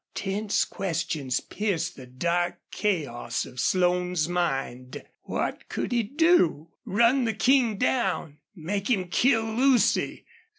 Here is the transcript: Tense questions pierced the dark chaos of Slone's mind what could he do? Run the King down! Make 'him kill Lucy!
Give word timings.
Tense 0.15 0.65
questions 0.65 1.41
pierced 1.41 1.95
the 1.95 2.07
dark 2.07 2.57
chaos 2.71 3.45
of 3.45 3.59
Slone's 3.59 4.27
mind 4.27 5.03
what 5.25 5.69
could 5.69 5.91
he 5.91 6.01
do? 6.01 6.69
Run 6.85 7.25
the 7.25 7.35
King 7.35 7.77
down! 7.77 8.39
Make 8.55 8.89
'him 8.89 9.09
kill 9.09 9.43
Lucy! 9.43 10.25